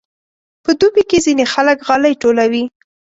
[0.63, 2.63] په دوبي کې ځینې خلک غالۍ ټولوي.